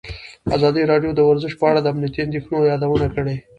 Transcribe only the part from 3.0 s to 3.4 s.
کړې.